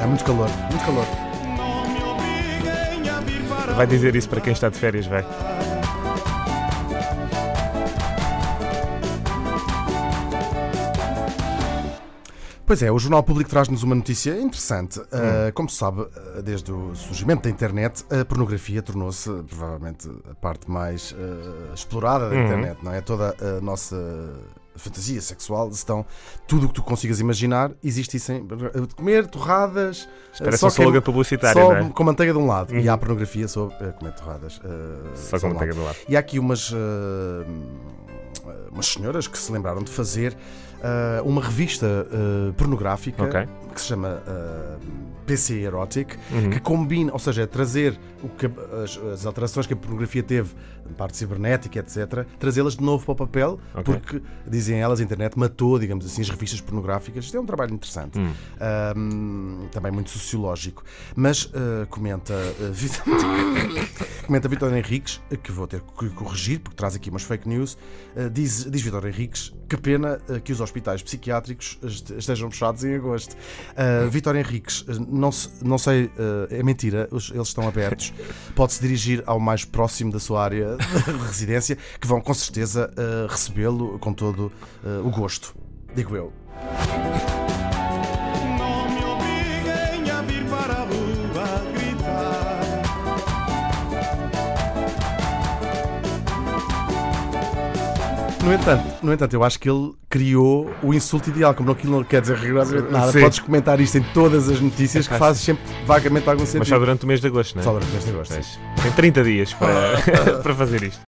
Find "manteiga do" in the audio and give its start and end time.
35.48-35.82